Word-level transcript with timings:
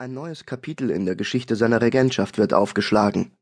Ein 0.00 0.14
neues 0.14 0.46
Kapitel 0.46 0.88
in 0.88 1.04
der 1.04 1.14
Geschichte 1.14 1.56
seiner 1.56 1.82
Regentschaft 1.82 2.38
wird 2.38 2.54
aufgeschlagen. 2.54 3.32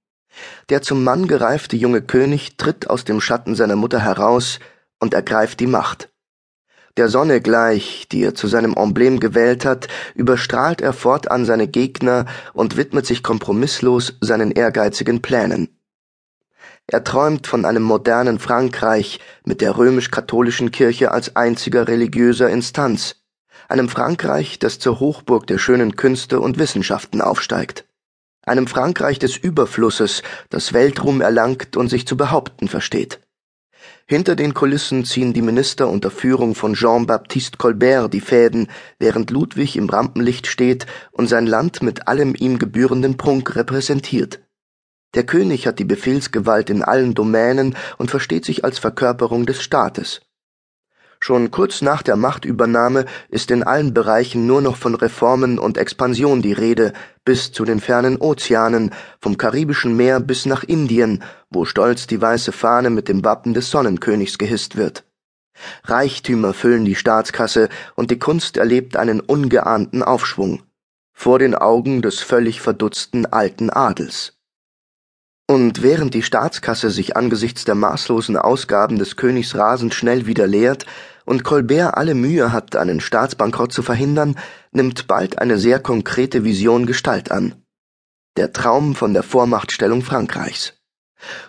Der 0.70 0.82
zum 0.82 1.04
Mann 1.04 1.28
gereifte 1.28 1.76
junge 1.76 2.02
König 2.02 2.56
tritt 2.56 2.90
aus 2.90 3.04
dem 3.04 3.20
Schatten 3.20 3.54
seiner 3.54 3.76
Mutter 3.76 4.00
heraus 4.00 4.58
und 4.98 5.14
ergreift 5.14 5.60
die 5.60 5.68
Macht. 5.68 6.12
Der 6.96 7.08
Sonne 7.08 7.40
gleich, 7.40 8.08
die 8.10 8.24
er 8.24 8.34
zu 8.34 8.48
seinem 8.48 8.74
Emblem 8.74 9.20
gewählt 9.20 9.64
hat, 9.64 9.86
überstrahlt 10.16 10.80
er 10.80 10.92
fortan 10.92 11.44
seine 11.44 11.68
Gegner 11.68 12.26
und 12.54 12.76
widmet 12.76 13.06
sich 13.06 13.22
kompromisslos 13.22 14.16
seinen 14.20 14.50
ehrgeizigen 14.50 15.22
Plänen. 15.22 15.78
Er 16.88 17.04
träumt 17.04 17.46
von 17.46 17.66
einem 17.66 17.84
modernen 17.84 18.40
Frankreich 18.40 19.20
mit 19.44 19.60
der 19.60 19.76
römisch-katholischen 19.76 20.72
Kirche 20.72 21.12
als 21.12 21.36
einziger 21.36 21.86
religiöser 21.86 22.50
Instanz, 22.50 23.17
einem 23.68 23.88
Frankreich, 23.88 24.58
das 24.58 24.78
zur 24.78 24.98
Hochburg 24.98 25.46
der 25.46 25.58
schönen 25.58 25.94
Künste 25.94 26.40
und 26.40 26.58
Wissenschaften 26.58 27.20
aufsteigt, 27.20 27.84
einem 28.44 28.66
Frankreich 28.66 29.18
des 29.18 29.36
Überflusses, 29.36 30.22
das 30.48 30.72
Weltruhm 30.72 31.20
erlangt 31.20 31.76
und 31.76 31.88
sich 31.88 32.06
zu 32.06 32.16
behaupten 32.16 32.66
versteht. 32.68 33.20
Hinter 34.06 34.36
den 34.36 34.54
Kulissen 34.54 35.04
ziehen 35.04 35.34
die 35.34 35.42
Minister 35.42 35.88
unter 35.88 36.10
Führung 36.10 36.54
von 36.54 36.72
Jean-Baptiste 36.72 37.58
Colbert 37.58 38.12
die 38.14 38.22
Fäden, 38.22 38.68
während 38.98 39.30
Ludwig 39.30 39.76
im 39.76 39.90
Rampenlicht 39.90 40.46
steht 40.46 40.86
und 41.12 41.28
sein 41.28 41.46
Land 41.46 41.82
mit 41.82 42.08
allem 42.08 42.34
ihm 42.34 42.58
gebührenden 42.58 43.18
Prunk 43.18 43.54
repräsentiert. 43.54 44.40
Der 45.14 45.24
König 45.24 45.66
hat 45.66 45.78
die 45.78 45.84
Befehlsgewalt 45.84 46.70
in 46.70 46.82
allen 46.82 47.14
Domänen 47.14 47.76
und 47.98 48.10
versteht 48.10 48.46
sich 48.46 48.64
als 48.64 48.78
Verkörperung 48.78 49.44
des 49.44 49.62
Staates. 49.62 50.22
Schon 51.20 51.50
kurz 51.50 51.82
nach 51.82 52.02
der 52.02 52.16
Machtübernahme 52.16 53.04
ist 53.28 53.50
in 53.50 53.62
allen 53.62 53.92
Bereichen 53.92 54.46
nur 54.46 54.62
noch 54.62 54.76
von 54.76 54.94
Reformen 54.94 55.58
und 55.58 55.76
Expansion 55.76 56.42
die 56.42 56.52
Rede, 56.52 56.92
bis 57.24 57.52
zu 57.52 57.64
den 57.64 57.80
fernen 57.80 58.18
Ozeanen, 58.18 58.92
vom 59.20 59.36
Karibischen 59.36 59.96
Meer 59.96 60.20
bis 60.20 60.46
nach 60.46 60.62
Indien, 60.62 61.22
wo 61.50 61.64
stolz 61.64 62.06
die 62.06 62.20
weiße 62.20 62.52
Fahne 62.52 62.90
mit 62.90 63.08
dem 63.08 63.24
Wappen 63.24 63.52
des 63.52 63.70
Sonnenkönigs 63.70 64.38
gehisst 64.38 64.76
wird. 64.76 65.04
Reichtümer 65.84 66.54
füllen 66.54 66.84
die 66.84 66.94
Staatskasse 66.94 67.68
und 67.96 68.12
die 68.12 68.18
Kunst 68.18 68.56
erlebt 68.56 68.96
einen 68.96 69.20
ungeahnten 69.20 70.04
Aufschwung. 70.04 70.62
Vor 71.12 71.40
den 71.40 71.56
Augen 71.56 72.00
des 72.00 72.20
völlig 72.20 72.60
verdutzten 72.60 73.26
alten 73.26 73.70
Adels. 73.70 74.37
Und 75.50 75.82
während 75.82 76.12
die 76.12 76.22
Staatskasse 76.22 76.90
sich 76.90 77.16
angesichts 77.16 77.64
der 77.64 77.74
maßlosen 77.74 78.36
Ausgaben 78.36 78.98
des 78.98 79.16
Königs 79.16 79.54
rasend 79.54 79.94
schnell 79.94 80.26
wieder 80.26 80.46
leert 80.46 80.84
und 81.24 81.42
Colbert 81.42 81.96
alle 81.96 82.14
Mühe 82.14 82.52
hat, 82.52 82.76
einen 82.76 83.00
Staatsbankrott 83.00 83.72
zu 83.72 83.82
verhindern, 83.82 84.38
nimmt 84.72 85.06
bald 85.06 85.38
eine 85.38 85.58
sehr 85.58 85.80
konkrete 85.80 86.44
Vision 86.44 86.84
Gestalt 86.84 87.30
an. 87.30 87.54
Der 88.36 88.52
Traum 88.52 88.94
von 88.94 89.14
der 89.14 89.22
Vormachtstellung 89.22 90.02
Frankreichs. 90.02 90.77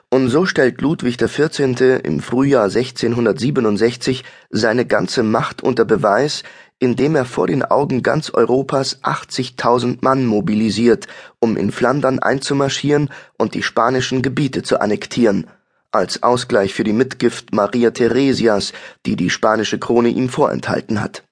Und 0.10 0.30
so 0.30 0.46
stellt 0.46 0.82
Ludwig 0.82 1.18
XIV. 1.18 2.02
im 2.04 2.20
Frühjahr 2.20 2.66
1667 2.66 4.24
seine 4.50 4.86
ganze 4.86 5.24
Macht 5.24 5.62
unter 5.62 5.86
Beweis, 5.86 6.44
indem 6.80 7.16
er 7.16 7.26
vor 7.26 7.48
den 7.48 7.64
Augen 7.64 8.02
ganz 8.02 8.30
Europas 8.32 9.04
80.000 9.04 9.98
Mann 10.02 10.26
mobilisiert, 10.26 11.08
um 11.40 11.58
in 11.58 11.72
Flandern 11.72 12.20
einzumarschieren 12.20 13.10
und 13.38 13.54
die 13.54 13.64
spanischen 13.64 14.22
Gebiete 14.22 14.64
zu 14.64 14.80
annektieren, 14.80 15.48
als 15.92 16.24
Ausgleich 16.24 16.74
für 16.74 16.84
die 16.84 16.94
Mitgift 16.94 17.54
Maria 17.54 17.92
Theresias, 17.92 18.74
die 19.06 19.16
die 19.16 19.30
spanische 19.30 19.78
Krone 19.78 20.10
ihm 20.10 20.30
vorenthalten 20.30 21.02
hat. 21.02 21.24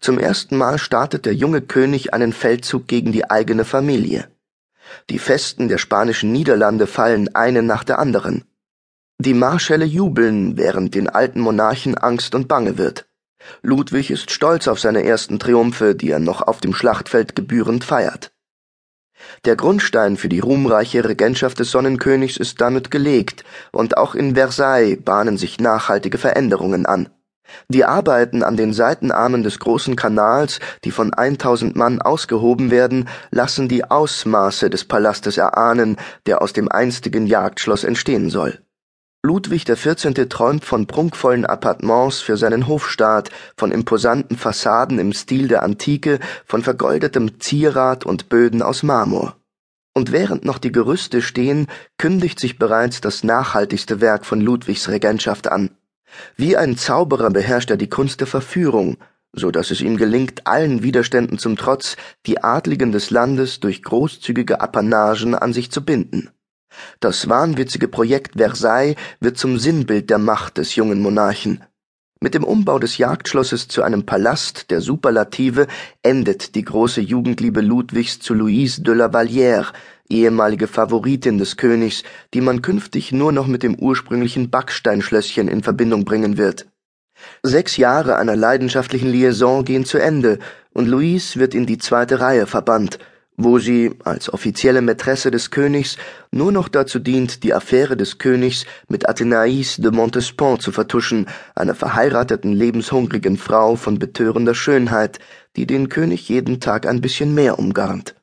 Zum 0.00 0.18
ersten 0.18 0.56
Mal 0.56 0.78
startet 0.78 1.24
der 1.24 1.34
junge 1.34 1.62
König 1.62 2.12
einen 2.12 2.32
Feldzug 2.32 2.88
gegen 2.88 3.12
die 3.12 3.30
eigene 3.30 3.64
Familie. 3.64 4.28
Die 5.10 5.18
Festen 5.18 5.68
der 5.68 5.78
spanischen 5.78 6.32
Niederlande 6.32 6.86
fallen 6.86 7.34
eine 7.34 7.62
nach 7.62 7.84
der 7.84 7.98
anderen. 7.98 8.44
Die 9.18 9.34
Marschälle 9.34 9.84
jubeln, 9.84 10.56
während 10.56 10.94
den 10.94 11.08
alten 11.08 11.40
Monarchen 11.40 11.96
Angst 11.96 12.34
und 12.34 12.46
Bange 12.46 12.78
wird. 12.78 13.08
Ludwig 13.62 14.10
ist 14.10 14.30
stolz 14.30 14.68
auf 14.68 14.78
seine 14.78 15.04
ersten 15.04 15.38
Triumphe, 15.38 15.94
die 15.94 16.10
er 16.10 16.18
noch 16.18 16.42
auf 16.42 16.60
dem 16.60 16.74
Schlachtfeld 16.74 17.34
gebührend 17.34 17.84
feiert. 17.84 18.32
Der 19.44 19.56
Grundstein 19.56 20.16
für 20.16 20.28
die 20.28 20.38
ruhmreiche 20.38 21.04
Regentschaft 21.04 21.58
des 21.58 21.70
Sonnenkönigs 21.70 22.36
ist 22.36 22.60
damit 22.60 22.90
gelegt, 22.90 23.44
und 23.72 23.96
auch 23.96 24.14
in 24.14 24.34
Versailles 24.34 25.02
bahnen 25.02 25.36
sich 25.36 25.58
nachhaltige 25.58 26.18
Veränderungen 26.18 26.86
an. 26.86 27.08
Die 27.68 27.84
Arbeiten 27.84 28.42
an 28.42 28.56
den 28.56 28.72
Seitenarmen 28.72 29.42
des 29.42 29.58
großen 29.58 29.96
Kanals, 29.96 30.60
die 30.84 30.90
von 30.90 31.12
1000 31.12 31.76
Mann 31.76 32.00
ausgehoben 32.00 32.70
werden, 32.70 33.08
lassen 33.30 33.68
die 33.68 33.84
Ausmaße 33.84 34.70
des 34.70 34.84
Palastes 34.84 35.36
erahnen, 35.36 35.96
der 36.26 36.42
aus 36.42 36.52
dem 36.52 36.70
einstigen 36.70 37.26
Jagdschloss 37.26 37.84
entstehen 37.84 38.30
soll. 38.30 38.58
Ludwig 39.24 39.64
XIV. 39.64 40.28
träumt 40.28 40.64
von 40.64 40.86
prunkvollen 40.86 41.44
Appartements 41.44 42.20
für 42.20 42.36
seinen 42.36 42.68
Hofstaat, 42.68 43.30
von 43.56 43.72
imposanten 43.72 44.36
Fassaden 44.36 45.00
im 45.00 45.12
Stil 45.12 45.48
der 45.48 45.64
Antike, 45.64 46.20
von 46.46 46.62
vergoldetem 46.62 47.40
Zierat 47.40 48.06
und 48.06 48.28
Böden 48.28 48.62
aus 48.62 48.84
Marmor. 48.84 49.36
Und 49.92 50.12
während 50.12 50.44
noch 50.44 50.58
die 50.58 50.70
Gerüste 50.70 51.20
stehen, 51.20 51.66
kündigt 51.98 52.38
sich 52.38 52.60
bereits 52.60 53.00
das 53.00 53.24
nachhaltigste 53.24 54.00
Werk 54.00 54.24
von 54.24 54.40
Ludwigs 54.40 54.88
Regentschaft 54.88 55.50
an. 55.50 55.70
Wie 56.36 56.56
ein 56.56 56.76
Zauberer 56.76 57.30
beherrscht 57.30 57.70
er 57.70 57.76
die 57.76 57.88
Kunst 57.88 58.20
der 58.20 58.26
Verführung, 58.26 58.98
so 59.32 59.50
dass 59.50 59.70
es 59.70 59.80
ihm 59.80 59.96
gelingt, 59.96 60.46
allen 60.46 60.82
Widerständen 60.82 61.38
zum 61.38 61.56
Trotz 61.56 61.96
die 62.26 62.42
Adligen 62.42 62.92
des 62.92 63.10
Landes 63.10 63.60
durch 63.60 63.82
großzügige 63.82 64.60
Apanagen 64.60 65.34
an 65.34 65.52
sich 65.52 65.70
zu 65.70 65.84
binden. 65.84 66.30
Das 67.00 67.28
wahnwitzige 67.28 67.88
Projekt 67.88 68.36
Versailles 68.36 68.96
wird 69.20 69.38
zum 69.38 69.58
Sinnbild 69.58 70.10
der 70.10 70.18
Macht 70.18 70.58
des 70.58 70.76
jungen 70.76 71.00
Monarchen. 71.00 71.64
Mit 72.20 72.34
dem 72.34 72.42
Umbau 72.42 72.80
des 72.80 72.98
Jagdschlosses 72.98 73.68
zu 73.68 73.82
einem 73.82 74.04
Palast 74.04 74.70
der 74.70 74.80
Superlative 74.80 75.68
endet 76.02 76.56
die 76.56 76.64
große 76.64 77.00
Jugendliebe 77.00 77.60
Ludwigs 77.60 78.18
zu 78.18 78.34
Louise 78.34 78.82
de 78.82 78.94
la 78.94 79.06
Vallière, 79.06 79.72
ehemalige 80.08 80.66
Favoritin 80.66 81.38
des 81.38 81.56
Königs, 81.56 82.02
die 82.34 82.40
man 82.40 82.62
künftig 82.62 83.12
nur 83.12 83.32
noch 83.32 83.46
mit 83.46 83.62
dem 83.62 83.74
ursprünglichen 83.74 84.50
Backsteinschlösschen 84.50 85.48
in 85.48 85.62
Verbindung 85.62 86.04
bringen 86.04 86.38
wird. 86.38 86.66
Sechs 87.42 87.76
Jahre 87.76 88.16
einer 88.16 88.36
leidenschaftlichen 88.36 89.10
Liaison 89.10 89.64
gehen 89.64 89.84
zu 89.84 89.98
Ende, 89.98 90.38
und 90.72 90.86
Louise 90.86 91.38
wird 91.38 91.54
in 91.54 91.66
die 91.66 91.78
zweite 91.78 92.20
Reihe 92.20 92.46
verbannt, 92.46 92.98
wo 93.36 93.58
sie 93.58 93.92
als 94.04 94.32
offizielle 94.32 94.82
Mätresse 94.82 95.30
des 95.30 95.50
Königs 95.50 95.96
nur 96.32 96.52
noch 96.52 96.68
dazu 96.68 96.98
dient, 96.98 97.44
die 97.44 97.54
Affäre 97.54 97.96
des 97.96 98.18
Königs 98.18 98.66
mit 98.88 99.08
Athénaïs 99.08 99.80
de 99.80 99.92
Montespan 99.92 100.58
zu 100.58 100.72
vertuschen, 100.72 101.26
einer 101.54 101.74
verheirateten 101.74 102.52
lebenshungrigen 102.52 103.36
Frau 103.36 103.76
von 103.76 103.98
betörender 103.98 104.54
Schönheit, 104.54 105.20
die 105.56 105.66
den 105.66 105.88
König 105.88 106.28
jeden 106.28 106.60
Tag 106.60 106.86
ein 106.86 107.00
bisschen 107.00 107.32
mehr 107.32 107.58
umgarnt. 107.58 108.16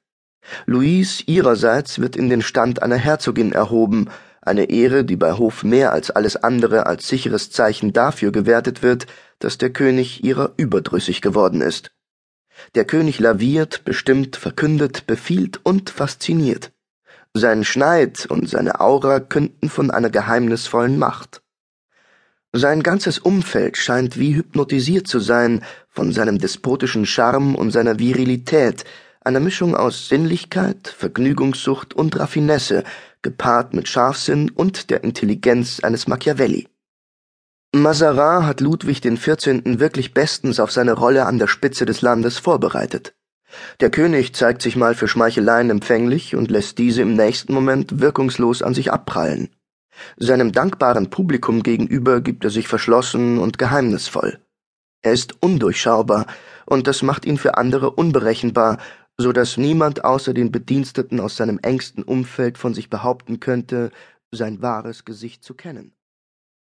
Louise 0.66 1.24
ihrerseits 1.26 2.00
wird 2.00 2.16
in 2.16 2.30
den 2.30 2.42
Stand 2.42 2.82
einer 2.82 2.98
Herzogin 2.98 3.52
erhoben, 3.52 4.10
eine 4.42 4.70
Ehre, 4.70 5.04
die 5.04 5.16
bei 5.16 5.34
Hof 5.34 5.64
mehr 5.64 5.92
als 5.92 6.12
alles 6.12 6.36
andere 6.36 6.86
als 6.86 7.08
sicheres 7.08 7.50
Zeichen 7.50 7.94
dafür 7.94 8.32
gewertet 8.32 8.84
wird, 8.84 9.08
dass 9.40 9.58
der 9.58 9.72
König 9.72 10.24
ihrer 10.24 10.54
überdrüssig 10.58 11.22
geworden 11.22 11.62
ist. 11.62 11.92
Der 12.76 12.86
König 12.86 13.20
laviert, 13.20 13.84
bestimmt, 13.84 14.36
verkündet, 14.36 15.08
befiehlt 15.08 15.60
und 15.64 15.90
fasziniert. 15.90 16.72
Sein 17.34 17.66
Schneid 17.66 18.28
und 18.28 18.50
seine 18.50 18.80
Aura 18.80 19.20
künden 19.20 19.70
von 19.70 19.92
einer 19.92 20.10
geheimnisvollen 20.10 20.98
Macht. 20.98 21.42
Sein 22.54 22.84
ganzes 22.84 23.20
Umfeld 23.20 23.76
scheint 23.76 24.18
wie 24.18 24.36
hypnotisiert 24.36 25.08
zu 25.08 25.20
sein 25.20 25.62
von 25.90 26.14
seinem 26.14 26.38
despotischen 26.38 27.06
Charme 27.06 27.56
und 27.56 27.72
seiner 27.72 28.00
Virilität, 28.00 28.86
einer 29.26 29.40
Mischung 29.40 29.76
aus 29.76 30.08
Sinnlichkeit, 30.08 30.88
Vergnügungssucht 30.88 31.94
und 31.94 32.18
Raffinesse, 32.20 32.84
gepaart 33.22 33.74
mit 33.74 33.88
Scharfsinn 33.88 34.52
und 34.52 34.90
der 34.90 35.04
Intelligenz 35.04 35.80
eines 35.80 36.08
Machiavelli. 36.08 36.68
Mazarin 37.74 38.46
hat 38.46 38.62
Ludwig 38.62 39.02
XIV. 39.02 39.62
wirklich 39.80 40.14
bestens 40.14 40.60
auf 40.60 40.72
seine 40.72 40.94
Rolle 40.94 41.26
an 41.26 41.40
der 41.40 41.48
Spitze 41.48 41.86
des 41.86 42.02
Landes 42.02 42.38
vorbereitet. 42.38 43.16
Der 43.80 43.90
König 43.90 44.34
zeigt 44.36 44.62
sich 44.62 44.76
mal 44.76 44.96
für 44.96 45.08
Schmeicheleien 45.08 45.70
empfänglich 45.70 46.36
und 46.36 46.52
lässt 46.52 46.78
diese 46.78 47.02
im 47.02 47.16
nächsten 47.16 47.54
Moment 47.54 48.00
wirkungslos 48.00 48.62
an 48.62 48.74
sich 48.74 48.92
abprallen. 48.92 49.50
Seinem 50.18 50.52
dankbaren 50.52 51.10
Publikum 51.10 51.64
gegenüber 51.64 52.22
gibt 52.22 52.44
er 52.44 52.50
sich 52.50 52.68
verschlossen 52.68 53.40
und 53.40 53.58
geheimnisvoll. 53.58 54.40
Er 55.02 55.14
ist 55.14 55.42
undurchschaubar, 55.42 56.26
und 56.66 56.88
das 56.88 57.02
macht 57.02 57.26
ihn 57.26 57.38
für 57.38 57.58
andere 57.58 57.92
unberechenbar, 57.92 58.80
so 59.18 59.32
dass 59.32 59.58
niemand 59.58 60.04
außer 60.04 60.34
den 60.34 60.52
Bediensteten 60.52 61.20
aus 61.20 61.38
seinem 61.38 61.60
engsten 61.60 62.04
Umfeld 62.04 62.58
von 62.58 62.74
sich 62.74 62.90
behaupten 62.90 63.40
könnte, 63.40 63.92
sein 64.32 64.62
wahres 64.62 65.06
Gesicht 65.06 65.44
zu 65.44 65.54
kennen. 65.54 65.95